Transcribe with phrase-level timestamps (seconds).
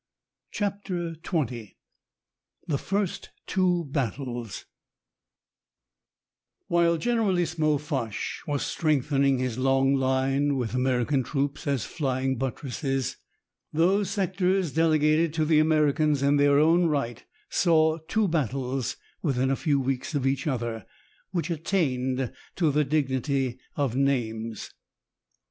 [0.49, 1.75] CHAPTER XX
[2.67, 4.65] THE FIRST TWO BATTLES
[6.65, 8.15] While Generalissimo Foch
[8.47, 13.17] was strengthening his long line, with American troops as flying buttresses,
[13.71, 19.55] those sectors delegated to the Americans in their own right saw two battles, within a
[19.55, 20.83] few weeks of each other,
[21.29, 24.73] which attained to the dignity of names.